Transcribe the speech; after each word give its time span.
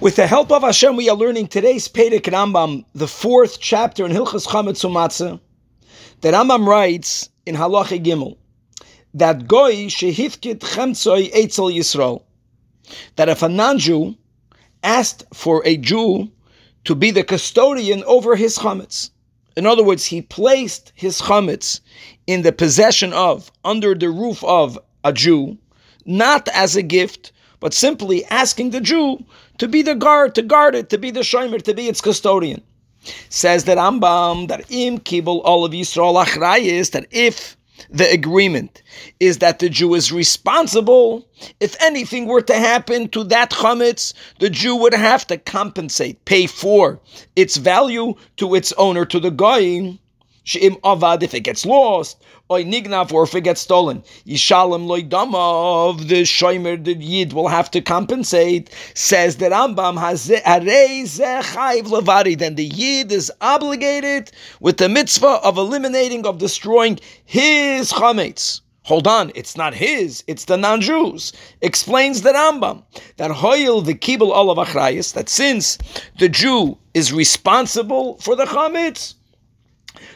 With 0.00 0.14
the 0.14 0.28
help 0.28 0.52
of 0.52 0.62
Hashem, 0.62 0.94
we 0.94 1.10
are 1.10 1.16
learning 1.16 1.48
today's 1.48 1.88
Perek 1.88 2.22
Rambam, 2.22 2.84
the 2.94 3.08
fourth 3.08 3.58
chapter 3.58 4.06
in 4.06 4.12
Hilchas 4.12 4.46
Chametz 4.46 4.88
Umatzah. 4.88 5.40
The 6.20 6.28
Rambam 6.28 6.68
writes 6.68 7.30
in 7.46 7.56
Halacha 7.56 8.00
Gimel 8.04 8.36
that 9.14 9.48
Goy 9.48 9.86
shehifkit 9.86 10.60
chemtzoi 10.60 11.30
etzel 11.34 11.72
Yisrael, 11.72 12.22
that 13.16 13.28
if 13.28 13.42
a 13.42 13.48
non-Jew 13.48 14.14
asked 14.84 15.24
for 15.34 15.66
a 15.66 15.76
Jew 15.76 16.30
to 16.84 16.94
be 16.94 17.10
the 17.10 17.24
custodian 17.24 18.04
over 18.04 18.36
his 18.36 18.56
chametz, 18.56 19.10
in 19.56 19.66
other 19.66 19.82
words, 19.82 20.04
he 20.04 20.22
placed 20.22 20.92
his 20.94 21.20
chametz 21.20 21.80
in 22.28 22.42
the 22.42 22.52
possession 22.52 23.12
of, 23.12 23.50
under 23.64 23.96
the 23.96 24.10
roof 24.10 24.44
of 24.44 24.78
a 25.02 25.12
Jew, 25.12 25.58
not 26.06 26.48
as 26.54 26.76
a 26.76 26.82
gift, 26.82 27.32
but 27.60 27.74
simply 27.74 28.24
asking 28.26 28.70
the 28.70 28.80
Jew 28.80 29.24
to 29.58 29.68
be 29.68 29.82
the 29.82 29.94
guard, 29.94 30.34
to 30.36 30.42
guard 30.42 30.74
it, 30.74 30.90
to 30.90 30.98
be 30.98 31.10
the 31.10 31.20
shomer, 31.20 31.60
to 31.62 31.74
be 31.74 31.88
its 31.88 32.00
custodian. 32.00 32.62
Says 33.28 33.64
that 33.64 33.78
Rambam 33.78 34.48
that 34.48 34.70
im 34.70 34.98
kibul 34.98 35.40
all 35.44 35.64
of 35.64 35.72
Yisrael 35.72 36.22
achrayis 36.24 36.90
that 36.90 37.06
if 37.10 37.56
the 37.90 38.10
agreement 38.10 38.82
is 39.20 39.38
that 39.38 39.60
the 39.60 39.68
Jew 39.68 39.94
is 39.94 40.12
responsible. 40.12 41.26
If 41.60 41.80
anything 41.80 42.26
were 42.26 42.42
to 42.42 42.54
happen 42.54 43.08
to 43.10 43.24
that 43.24 43.50
chametz, 43.50 44.12
the 44.40 44.50
Jew 44.50 44.76
would 44.76 44.94
have 44.94 45.26
to 45.28 45.38
compensate, 45.38 46.24
pay 46.24 46.46
for 46.46 47.00
its 47.36 47.56
value 47.56 48.14
to 48.36 48.54
its 48.54 48.72
owner, 48.72 49.04
to 49.06 49.20
the 49.20 49.30
goy. 49.30 49.98
Avad 50.56 51.22
if 51.22 51.34
it 51.34 51.40
gets 51.40 51.66
lost, 51.66 52.22
or 52.48 52.58
nignav 52.58 53.12
or 53.12 53.24
if 53.24 53.34
it 53.34 53.42
gets 53.42 53.60
stolen. 53.60 54.02
Yishalem 54.26 54.86
loidamav, 54.86 56.08
the 56.08 56.22
shomer, 56.22 56.82
the 56.82 56.94
yid 56.94 57.32
will 57.32 57.48
have 57.48 57.70
to 57.70 57.80
compensate. 57.80 58.70
Says 58.94 59.36
the 59.36 59.46
Rambam, 59.46 59.96
levari. 61.84 62.38
Then 62.38 62.54
the 62.54 62.64
yid 62.64 63.12
is 63.12 63.30
obligated 63.40 64.30
with 64.60 64.78
the 64.78 64.88
mitzvah 64.88 65.40
of 65.44 65.58
eliminating, 65.58 66.26
of 66.26 66.38
destroying 66.38 66.98
his 67.24 67.92
chametz. 67.92 68.60
Hold 68.88 69.06
on, 69.06 69.30
it's 69.34 69.54
not 69.54 69.74
his, 69.74 70.24
it's 70.26 70.46
the 70.46 70.56
non-Jews. 70.56 71.34
Explains 71.60 72.22
the 72.22 72.30
Rambam 72.30 72.82
that 73.18 73.30
hoyel 73.30 73.84
the 73.84 73.94
kibul 73.94 74.34
olav 74.34 74.56
achrayis, 74.66 75.12
that 75.12 75.28
since 75.28 75.76
the 76.18 76.30
Jew 76.30 76.78
is 76.94 77.12
responsible 77.12 78.16
for 78.16 78.34
the 78.34 78.46
chametz, 78.46 79.16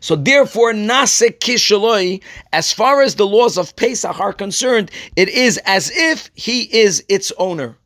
so 0.00 0.16
therefore, 0.16 0.72
nase 0.72 1.38
kishaloi, 1.38 2.22
as 2.52 2.72
far 2.72 3.02
as 3.02 3.14
the 3.14 3.26
laws 3.26 3.58
of 3.58 3.74
Pesach 3.76 4.18
are 4.18 4.32
concerned, 4.32 4.90
it 5.16 5.28
is 5.28 5.58
as 5.64 5.90
if 5.94 6.30
he 6.34 6.62
is 6.76 7.04
its 7.08 7.32
owner. 7.38 7.76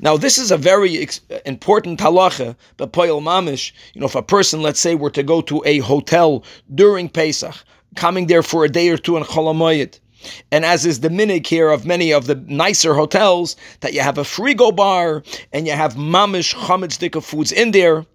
Now, 0.00 0.16
this 0.16 0.38
is 0.38 0.50
a 0.50 0.56
very 0.56 1.06
important 1.44 2.00
halacha, 2.00 2.56
but 2.76 2.92
poyel 2.92 3.22
mamish. 3.22 3.72
You 3.94 4.00
know, 4.00 4.06
if 4.06 4.14
a 4.14 4.22
person, 4.22 4.62
let's 4.62 4.80
say, 4.80 4.94
were 4.94 5.10
to 5.10 5.22
go 5.22 5.40
to 5.42 5.62
a 5.66 5.78
hotel 5.78 6.44
during 6.74 7.08
Pesach, 7.08 7.54
coming 7.94 8.26
there 8.26 8.42
for 8.42 8.64
a 8.64 8.68
day 8.68 8.88
or 8.88 8.96
two 8.96 9.16
in 9.16 9.24
Cholamoyed, 9.24 9.98
and 10.50 10.64
as 10.64 10.86
is 10.86 11.00
the 11.00 11.08
minig 11.08 11.46
here 11.46 11.70
of 11.70 11.86
many 11.86 12.12
of 12.12 12.26
the 12.26 12.36
nicer 12.46 12.94
hotels, 12.94 13.56
that 13.80 13.92
you 13.92 14.00
have 14.00 14.18
a 14.18 14.22
frigo 14.22 14.74
bar 14.74 15.22
and 15.52 15.66
you 15.66 15.72
have 15.72 15.94
mamish 15.94 16.54
chametzdika 16.54 17.22
foods 17.22 17.52
in 17.52 17.72
there 17.72 18.06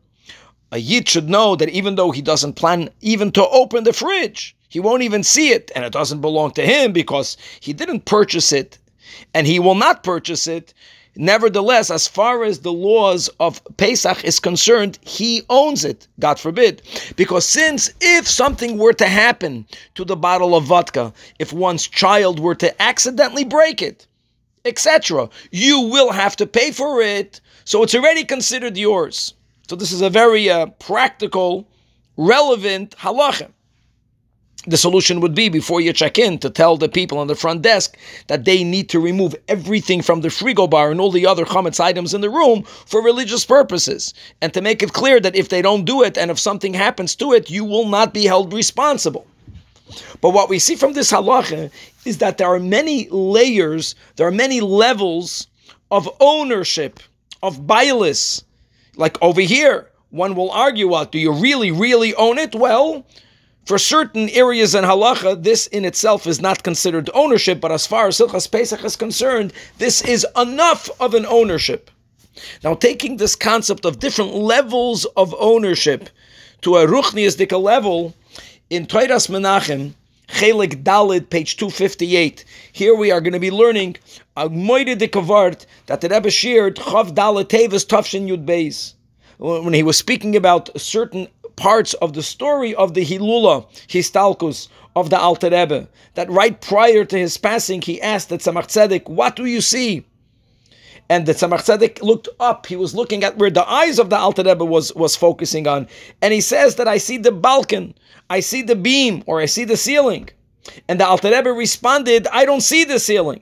a 0.72 0.78
yid 0.78 1.10
should 1.10 1.30
know 1.30 1.56
that 1.56 1.70
even 1.70 1.96
though 1.96 2.12
he 2.12 2.22
doesn't 2.22 2.54
plan 2.54 2.90
even 3.02 3.32
to 3.34 3.48
open 3.50 3.84
the 3.84 3.94
fridge, 3.94 4.56
he 4.70 4.80
won't 4.80 5.04
even 5.04 5.24
see 5.24 5.50
it, 5.50 5.70
and 5.76 5.84
it 5.84 5.92
doesn't 5.92 6.22
belong 6.22 6.52
to 6.52 6.66
him 6.66 6.94
because 6.94 7.36
he 7.60 7.74
didn't 7.74 8.06
purchase 8.06 8.54
it, 8.54 8.78
and 9.34 9.46
he 9.46 9.60
will 9.60 9.76
not 9.76 10.04
purchase 10.04 10.48
it. 10.48 10.74
Nevertheless, 11.18 11.92
as 11.92 12.08
far 12.08 12.46
as 12.46 12.60
the 12.60 12.72
laws 12.72 13.28
of 13.42 13.62
Pesach 13.76 14.24
is 14.24 14.40
concerned, 14.40 14.98
he 15.02 15.44
owns 15.50 15.84
it, 15.84 16.08
God 16.20 16.40
forbid. 16.40 16.84
Because 17.18 17.46
since 17.46 17.92
if 18.00 18.26
something 18.26 18.78
were 18.78 18.94
to 18.94 19.08
happen 19.08 19.66
to 19.96 20.06
the 20.06 20.16
bottle 20.16 20.56
of 20.56 20.64
vodka, 20.64 21.12
if 21.38 21.52
one's 21.52 21.86
child 21.86 22.40
were 22.40 22.56
to 22.56 22.82
accidentally 22.82 23.44
break 23.44 23.82
it, 23.82 24.08
etc., 24.64 25.30
you 25.52 25.82
will 25.82 26.12
have 26.12 26.38
to 26.38 26.48
pay 26.48 26.72
for 26.72 27.02
it, 27.02 27.42
so 27.66 27.84
it's 27.84 27.96
already 27.96 28.24
considered 28.24 28.78
yours. 28.78 29.34
So 29.72 29.78
this 29.78 29.94
is 29.94 30.02
a 30.02 30.10
very 30.10 30.50
uh, 30.50 30.66
practical, 30.66 31.66
relevant 32.18 32.94
halacha. 32.98 33.52
The 34.68 34.76
solution 34.76 35.22
would 35.22 35.34
be 35.34 35.48
before 35.48 35.80
you 35.80 35.94
check 35.94 36.20
in 36.20 36.40
to 36.40 36.50
tell 36.50 36.76
the 36.76 36.90
people 36.90 37.18
on 37.20 37.28
the 37.28 37.36
front 37.36 37.62
desk 37.62 37.98
that 38.28 38.44
they 38.44 38.66
need 38.66 38.90
to 38.90 39.00
remove 39.00 39.34
everything 39.48 40.02
from 40.02 40.20
the 40.20 40.28
frigo 40.28 40.70
bar 40.70 40.92
and 40.92 41.00
all 41.00 41.10
the 41.10 41.26
other 41.26 41.46
chametz 41.46 41.80
items 41.80 42.14
in 42.14 42.20
the 42.20 42.30
room 42.30 42.64
for 42.64 43.02
religious 43.02 43.46
purposes, 43.46 44.14
and 44.42 44.54
to 44.54 44.62
make 44.62 44.84
it 44.84 44.92
clear 44.92 45.22
that 45.22 45.38
if 45.38 45.48
they 45.48 45.62
don't 45.62 45.86
do 45.86 46.04
it 46.04 46.18
and 46.18 46.30
if 46.30 46.38
something 46.38 46.74
happens 46.74 47.16
to 47.16 47.32
it, 47.32 47.50
you 47.50 47.64
will 47.64 47.88
not 47.88 48.14
be 48.14 48.26
held 48.26 48.52
responsible. 48.52 49.26
But 50.20 50.32
what 50.32 50.50
we 50.50 50.60
see 50.60 50.76
from 50.76 50.92
this 50.92 51.14
halacha 51.14 51.72
is 52.04 52.18
that 52.18 52.38
there 52.38 52.54
are 52.54 52.60
many 52.60 53.08
layers, 53.10 53.96
there 54.18 54.28
are 54.28 54.32
many 54.32 54.60
levels 54.60 55.48
of 55.90 56.10
ownership, 56.20 57.00
of 57.42 57.66
bias, 57.66 58.44
like 58.96 59.22
over 59.22 59.42
here, 59.42 59.90
one 60.10 60.36
will 60.36 60.52
argue, 60.52 60.90
well, 60.90 61.06
do 61.06 61.20
you 61.20 61.32
really, 61.32 61.72
really 61.72 62.14
own 62.16 62.38
it? 62.38 62.54
Well, 62.54 63.06
for 63.66 63.78
certain 63.78 64.30
areas 64.30 64.76
in 64.76 64.84
halacha, 64.84 65.44
this 65.44 65.68
in 65.68 65.86
itself 65.86 66.28
is 66.28 66.42
not 66.42 66.64
considered 66.64 67.10
ownership, 67.14 67.62
but 67.62 67.72
as 67.72 67.88
far 67.88 68.08
as 68.08 68.18
Hilchas 68.18 68.52
Pesach 68.52 68.84
is 68.84 68.96
concerned, 68.96 69.54
this 69.78 70.02
is 70.02 70.26
enough 70.36 70.90
of 71.00 71.14
an 71.14 71.26
ownership. 71.26 71.92
Now, 72.64 72.74
taking 72.74 73.18
this 73.18 73.36
concept 73.36 73.86
of 73.86 74.00
different 74.00 74.34
levels 74.34 75.06
of 75.18 75.36
ownership 75.38 76.10
to 76.62 76.78
a 76.78 76.88
ruchniistic 76.88 77.58
level, 77.60 78.16
in 78.70 78.88
Toiras 78.88 79.28
Menachem, 79.28 79.94
Chelik 80.32 80.82
Dalid, 80.82 81.30
page 81.30 81.58
258. 81.58 82.46
Here 82.72 82.96
we 82.96 83.12
are 83.12 83.22
going 83.22 83.34
to 83.34 83.40
be 83.40 83.52
learning 83.52 83.98
a 84.36 84.50
Moide 84.50 84.98
de 84.98 85.08
Kavart 85.08 85.66
that 85.88 86.02
the 86.02 86.10
Rebbe 86.10 86.32
shared 86.32 86.78
Chav 86.78 87.14
Dalid 87.14 87.50
Tevis 87.50 87.86
Tafshin 87.86 88.28
Yud 88.28 88.46
Beis. 88.46 88.94
When 89.38 89.74
he 89.74 89.84
was 89.84 89.98
speaking 89.98 90.36
about 90.36 90.70
certain 90.80 91.28
parts 91.58 91.94
of 91.96 92.14
the 92.14 92.24
story 92.24 92.74
of 92.74 92.94
the 92.94 93.06
Hilula, 93.06 93.68
Histalkus, 93.88 94.70
of 94.96 95.10
the 95.10 95.20
Alter 95.20 95.50
Rebbe, 95.50 95.88
that 96.16 96.30
right 96.30 96.60
prior 96.60 97.06
to 97.06 97.18
his 97.18 97.38
passing, 97.38 97.82
he 97.82 98.02
asked 98.02 98.30
the 98.30 98.38
Tzemach 98.38 98.68
Tzedek, 98.68 99.10
What 99.10 99.36
do 99.36 99.46
you 99.46 99.62
see? 99.62 100.06
And 101.12 101.26
the 101.26 101.34
Tzemach 101.34 101.66
Tzedek 101.66 102.02
looked 102.02 102.30
up. 102.40 102.68
He 102.68 102.78
was 102.78 102.96
looking 102.96 103.26
at 103.26 103.38
where 103.38 103.50
the 103.50 103.70
eyes 103.70 104.00
of 104.00 104.10
the 104.10 104.16
Alter 104.16 104.44
Rebbe 104.44 104.64
was, 104.64 104.96
was 104.96 105.14
focusing 105.14 105.68
on. 105.68 105.90
And 106.22 106.34
he 106.34 106.40
says 106.40 106.76
that 106.76 106.88
I 106.88 107.00
see 107.00 107.18
the 107.18 107.34
balcony, 107.34 107.96
I 108.30 108.40
see 108.40 108.62
the 108.62 108.78
beam, 108.78 109.22
or 109.26 109.42
I 109.42 109.46
see 109.46 109.66
the 109.66 109.76
ceiling. 109.76 110.30
And 110.88 111.02
the 111.02 111.06
Alter 111.06 111.30
Rebbe 111.30 111.52
responded, 111.52 112.28
I 112.28 112.46
don't 112.46 112.62
see 112.62 112.86
the 112.86 112.98
ceiling. 112.98 113.42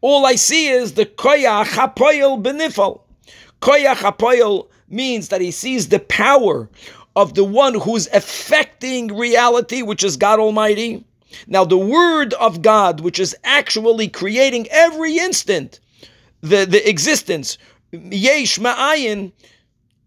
All 0.00 0.24
I 0.24 0.36
see 0.36 0.68
is 0.68 0.94
the 0.94 1.04
koyach 1.04 1.66
hapoyel 1.66 2.42
benifal. 2.42 3.02
Koyach 3.60 3.96
hapoyel 3.96 4.68
means 4.88 5.28
that 5.28 5.42
he 5.42 5.50
sees 5.50 5.90
the 5.90 5.98
power 5.98 6.70
of 7.14 7.34
the 7.34 7.44
one 7.44 7.74
who's 7.74 8.08
affecting 8.14 9.14
reality, 9.14 9.82
which 9.82 10.02
is 10.02 10.16
God 10.16 10.40
Almighty. 10.40 11.04
Now, 11.46 11.66
the 11.66 11.76
word 11.76 12.32
of 12.34 12.62
God, 12.62 13.00
which 13.00 13.20
is 13.20 13.36
actually 13.44 14.08
creating 14.08 14.66
every 14.70 15.18
instant 15.18 15.78
the, 16.42 16.66
the 16.66 16.88
existence, 16.88 17.56
yesh 17.92 18.58
ma'ayin, 18.58 19.32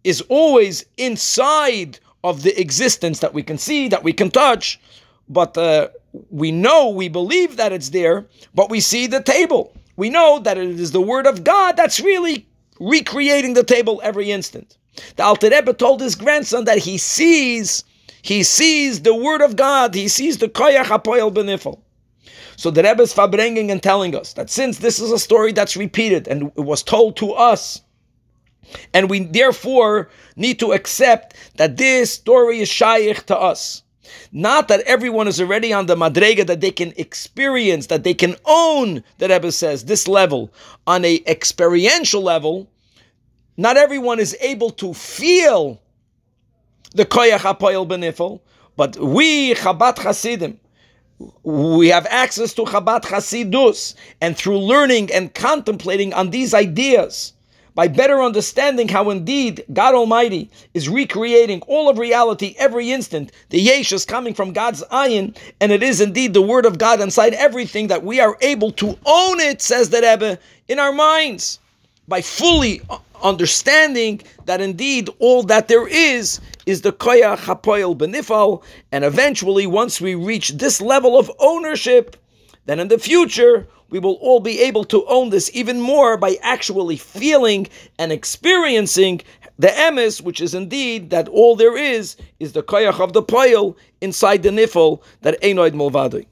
is 0.03 0.21
always 0.29 0.85
inside 0.97 1.99
of 2.23 2.43
the 2.43 2.59
existence 2.59 3.19
that 3.19 3.33
we 3.33 3.41
can 3.41 3.57
see, 3.57 3.87
that 3.87 4.03
we 4.03 4.13
can 4.13 4.29
touch, 4.29 4.79
but 5.27 5.57
uh, 5.57 5.87
we 6.29 6.51
know, 6.51 6.89
we 6.89 7.07
believe 7.07 7.57
that 7.57 7.71
it's 7.71 7.89
there, 7.89 8.25
but 8.53 8.69
we 8.69 8.79
see 8.79 9.07
the 9.07 9.21
table. 9.21 9.75
We 9.95 10.09
know 10.09 10.39
that 10.39 10.57
it 10.57 10.79
is 10.79 10.91
the 10.91 11.01
word 11.01 11.25
of 11.25 11.43
God 11.43 11.77
that's 11.77 11.99
really 11.99 12.47
recreating 12.79 13.53
the 13.53 13.63
table 13.63 14.01
every 14.03 14.31
instant. 14.31 14.77
The 15.15 15.23
Alter 15.23 15.49
Rebbe 15.49 15.73
told 15.73 16.01
his 16.01 16.15
grandson 16.15 16.65
that 16.65 16.77
he 16.77 16.97
sees, 16.97 17.83
he 18.21 18.43
sees 18.43 19.01
the 19.01 19.15
word 19.15 19.41
of 19.41 19.55
God, 19.55 19.93
he 19.93 20.07
sees 20.07 20.37
the 20.37 20.47
koyach 20.47 20.85
apoyel 20.85 21.33
benifel. 21.33 21.79
So 22.57 22.71
the 22.71 22.83
Rebbe 22.83 23.03
is 23.03 23.13
farbringing 23.13 23.71
and 23.71 23.81
telling 23.81 24.15
us 24.15 24.33
that 24.33 24.49
since 24.49 24.79
this 24.79 24.99
is 24.99 25.11
a 25.11 25.19
story 25.19 25.51
that's 25.51 25.75
repeated 25.75 26.27
and 26.27 26.51
it 26.55 26.61
was 26.61 26.83
told 26.83 27.17
to 27.17 27.33
us, 27.33 27.81
and 28.93 29.09
we 29.09 29.19
therefore 29.19 30.09
need 30.35 30.59
to 30.59 30.73
accept 30.73 31.35
that 31.57 31.77
this 31.77 32.11
story 32.13 32.59
is 32.59 32.69
shaykh 32.69 33.25
to 33.27 33.37
us. 33.37 33.83
Not 34.31 34.67
that 34.67 34.81
everyone 34.81 35.27
is 35.27 35.39
already 35.39 35.73
on 35.73 35.85
the 35.85 35.95
madrega 35.95 36.45
that 36.47 36.61
they 36.61 36.71
can 36.71 36.93
experience, 36.97 37.87
that 37.87 38.03
they 38.03 38.13
can 38.13 38.35
own, 38.45 39.03
the 39.17 39.27
Rebbe 39.27 39.51
says, 39.51 39.85
this 39.85 40.07
level. 40.07 40.53
On 40.87 41.03
a 41.05 41.23
experiential 41.27 42.21
level, 42.21 42.69
not 43.57 43.77
everyone 43.77 44.19
is 44.19 44.35
able 44.41 44.69
to 44.71 44.93
feel 44.93 45.81
the 46.93 47.05
koyach 47.05 47.39
apoyel 47.39 47.87
benifel, 47.87 48.41
but 48.75 48.97
we, 48.97 49.53
Chabad 49.55 49.97
Hasidim, 49.97 50.59
we 51.43 51.87
have 51.89 52.05
access 52.09 52.53
to 52.53 52.63
Chabad 52.63 53.03
Hasidus, 53.03 53.95
and 54.21 54.37
through 54.37 54.59
learning 54.59 55.11
and 55.13 55.33
contemplating 55.33 56.13
on 56.13 56.29
these 56.29 56.53
ideas, 56.53 57.33
by 57.73 57.87
better 57.89 58.21
understanding 58.21 58.87
how 58.87 59.09
indeed 59.09 59.63
God 59.73 59.95
Almighty 59.95 60.49
is 60.73 60.87
recreating 60.87 61.61
all 61.63 61.89
of 61.89 61.97
reality 61.97 62.55
every 62.57 62.91
instant. 62.91 63.33
The 63.49 63.59
yesh 63.59 63.91
is 63.91 64.05
coming 64.05 64.33
from 64.33 64.53
God's 64.53 64.81
ayin, 64.91 65.35
and 65.59 65.71
it 65.71 65.83
is 65.83 65.99
indeed 65.99 66.33
the 66.33 66.41
word 66.41 66.65
of 66.65 66.77
God 66.77 67.01
inside 67.01 67.33
everything 67.33 67.87
that 67.87 68.03
we 68.03 68.21
are 68.21 68.37
able 68.41 68.71
to 68.73 68.97
own 69.05 69.39
it, 69.41 69.61
says 69.61 69.89
the 69.89 70.01
Rebbe, 70.01 70.39
in 70.69 70.79
our 70.79 70.93
minds 70.93 71.59
by 72.07 72.21
fully 72.21 72.81
understanding 73.23 74.21
that 74.45 74.61
indeed 74.61 75.09
all 75.19 75.43
that 75.43 75.67
there 75.67 75.87
is 75.87 76.39
is 76.65 76.81
the 76.81 76.91
koyach 76.91 77.37
hapoil 77.39 77.97
benifal, 77.97 78.63
and 78.91 79.03
eventually, 79.03 79.67
once 79.67 80.01
we 80.01 80.15
reach 80.15 80.49
this 80.49 80.81
level 80.81 81.17
of 81.17 81.31
ownership, 81.39 82.15
then 82.65 82.79
in 82.79 82.87
the 82.87 82.97
future 82.97 83.67
we 83.89 83.99
will 83.99 84.15
all 84.15 84.39
be 84.39 84.59
able 84.61 84.83
to 84.83 85.05
own 85.05 85.29
this 85.29 85.51
even 85.53 85.79
more 85.79 86.17
by 86.17 86.37
actually 86.41 86.97
feeling 86.97 87.67
and 87.99 88.11
experiencing 88.11 89.21
the 89.57 89.67
emes, 89.67 90.21
which 90.21 90.41
is 90.41 90.53
indeed 90.53 91.11
that 91.11 91.27
all 91.29 91.55
there 91.55 91.77
is 91.77 92.17
is 92.39 92.53
the 92.53 92.63
koyach 92.63 92.99
of 92.99 93.13
the 93.13 93.21
poil 93.21 93.77
inside 94.01 94.43
the 94.43 94.49
nifal 94.49 95.01
that 95.21 95.39
enoid 95.41 95.73
mulvadoi. 95.73 96.25